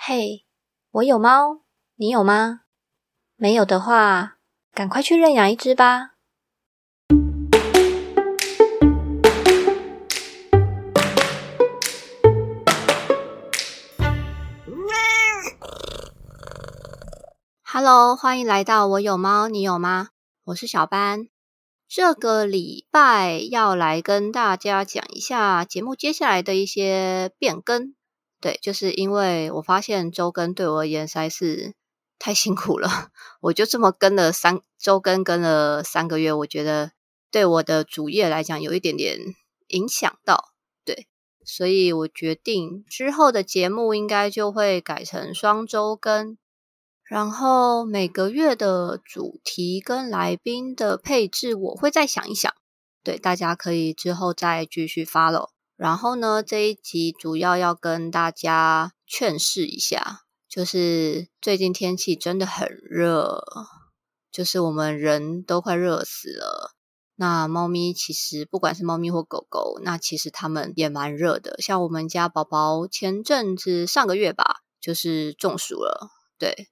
[0.00, 0.46] 嘿，
[0.92, 1.62] 我有猫，
[1.96, 2.60] 你有吗？
[3.34, 4.38] 没有的话，
[4.72, 6.12] 赶快去认养一只吧。
[17.64, 20.10] Hello，欢迎来到我有猫，你有吗？
[20.44, 21.26] 我是小班。
[21.88, 27.97] 这个礼拜要来跟大家讲一下节目接下来的一些变更。
[28.40, 31.74] 对，就是因为我发现周更对我而言实在是
[32.20, 32.88] 太辛苦了，
[33.42, 36.92] 我就这么跟了三周更，跟了三个月，我觉得
[37.30, 39.18] 对我的主业来讲有一点点
[39.66, 40.52] 影响到。
[40.84, 41.08] 对，
[41.44, 46.38] 所以我决定之后的节目应该就会改成双周更，
[47.02, 52.54] 然后每个月的主题跟来宾的配置我会再想一想。
[53.02, 55.48] 对，大家可以之后再继续 follow。
[55.78, 63.44] 然后呢，这一集主要要跟大家劝示一下，就是最近天气真的很热，
[64.32, 66.72] 就是我们人都快热死了。
[67.14, 71.56] 那猫咪其实不管是猫咪或狗狗，那其实它们也蛮热的。
[71.62, 76.68] 像我们家宝宝前阵子上个月吧，就是中暑了，对。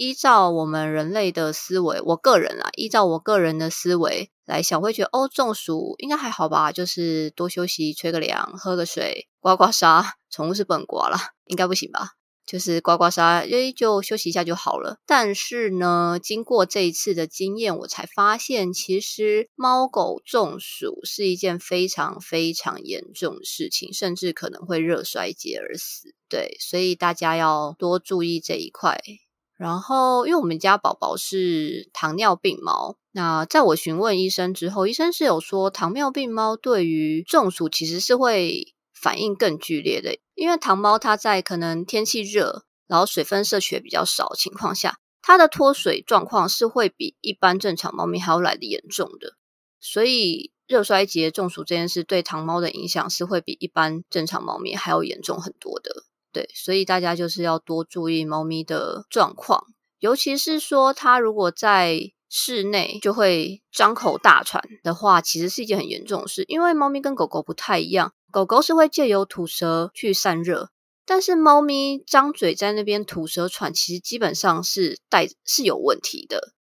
[0.00, 10.06] 依照我们人类的思维，我个人啦，依照我个人的思维来想，会觉得哦，中暑应该还好吧，就是多休息，吹个凉，喝个水，刮刮痧。
[10.30, 12.12] 宠物是不能刮啦，应该不行吧？
[12.46, 14.96] 就是刮刮痧，哎，就休息一下就好了。
[15.04, 26.14] 但是呢，经过这一次的经验，我才发现，其实猫狗中暑是一件非常非常严重的事情，甚至可能会热衰竭而死。
[26.30, 28.98] 对，所以大家要多注意这一块。
[29.60, 49.34] 然后，因为我们家宝宝是糖尿病猫，那在我询问医生之后，医生是有说糖尿病猫对于中暑其实是会反应更剧烈的，因为糖猫它在可能天气热，然后水分摄取比较少情况下，它的脱水状况是会比一般正常猫咪还要来的严重的，
[49.78, 55.99] 所以热衰竭中暑这件事对糖猫的影响是会比一般正常猫咪还要严重很多的。
[56.32, 59.66] 对，所以大家就是要多注意猫咪的状况，
[59.98, 66.44] 尤其是说它如果在室内就会张口大喘的话，其实是一件很严重的事。
[66.46, 70.70] 因为猫咪跟狗狗不太一样，狗狗是会借由吐舌去散热，
[71.04, 76.52] 但是猫咪张嘴在那边吐舌喘，其实基本上是带是有问题的。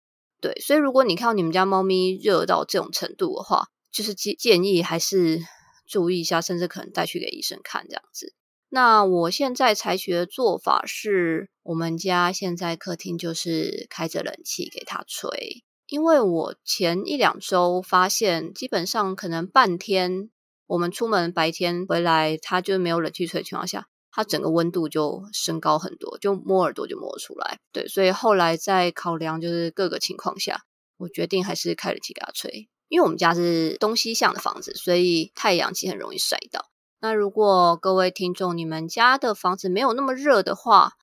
[0.41, 5.39] 对，所以如果你看到你们家猫咪热到这种程度的话，就是建建议还是
[5.85, 8.33] 注意一下，甚至可能带去给医生看这样子。
[8.69, 20.29] 那我现在采取的做法是，我们家现在客厅就是开着冷气给它吹，因为我前一两周发现，基本上可能半天
[20.67, 27.57] 我们出门白天回来，它就没有冷气吹的情况下，它整个温度就升高很多，就摸耳朵就摸出来。
[27.71, 30.61] 对，所以后来在考量就是各个情况下，
[30.97, 36.68] 我决定还是开冷气给它吹，因为我们家是东西向的房子，所以太阳其实很容易晒到。
[37.01, 40.93] 那如果各位听众，你们家的房子没有那么热的话，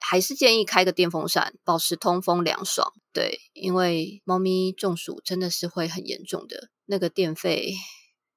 [0.00, 2.92] 还是建议开个电风扇，保持通风凉爽。
[3.12, 7.74] 对，因为猫咪中暑真的是会很严重的，那个电费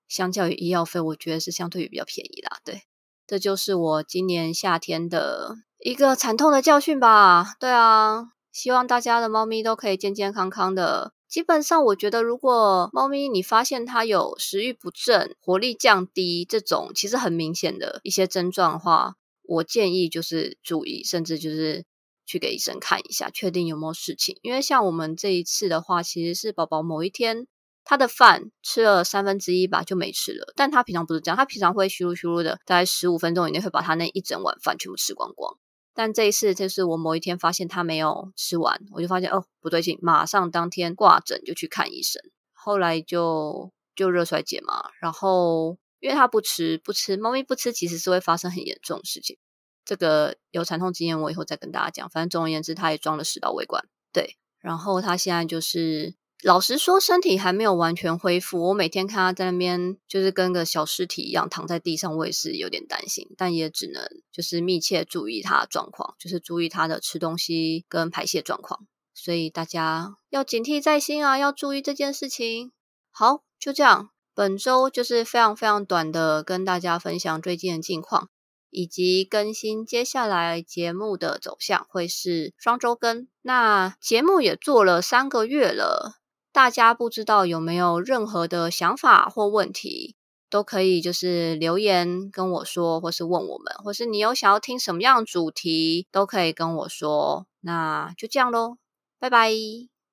[0.08, 2.60] 相较于医药费，我觉得是相对于比较便宜啦。
[2.66, 2.82] 对，
[3.26, 7.56] 这就是我今年夏天的一个惨痛的教训吧。
[7.60, 11.14] 对啊，希望大家的猫咪都可以健健康康的。
[11.36, 21.84] 基本上，我觉得如果猫咪你发现它有食欲不振、活力降低这种其实很明显的一些症状的话，我建议就是注意，甚至就是
[22.26, 24.40] 去给医生看一下，确定有没有事情。
[24.44, 27.48] 因为像我们这一次的话，其实是宝宝某一天
[27.84, 35.58] 他的饭吃了三分之一吧就没吃了，但他平常不是这样，他平常会虚噜虚噜的，大概十五分钟以内会把他那一整碗饭全部吃光光。
[35.96, 42.22] 但这一次就是我某一天发现他没有吃完，我就发现哦不对劲，马上当天挂诊就去看医生。
[42.52, 49.38] 后来就就热衰竭嘛，然后因为他不吃不吃，猫咪不吃其实是会发生很严重的事情。
[49.86, 52.10] 这个有惨痛经验，我以后再跟大家讲。
[52.10, 56.16] 反正总而言之，他也装了食道胃管，对，然后他现在就是。
[56.44, 58.68] 老实说，身体还没有完全恢复。
[58.68, 63.28] 我每天看他在那边，就是跟个小尸体一样躺在地上，我也是有点担心。
[63.38, 68.86] 但也只能就是密切注意他的状况，就是注意他的吃东西跟排泄状况。
[69.16, 72.74] 所以大家要警惕在心啊，要注意这件事情。
[73.10, 78.30] 好，就这样，本周就是非常非常短的跟大家分享最近的近况，
[78.70, 83.28] 以及更新接下来节目的走向会是双周更。
[83.42, 86.18] 那节目也做了三个月了。
[86.56, 90.16] 大家不知道有没有任何的想法或问题，
[90.50, 97.46] 都可以就是留言跟我说，或是问我们，或是你有想要听什么样的主题，都可以跟我说。
[97.60, 98.78] 那就这样喽，
[99.20, 99.52] 拜拜。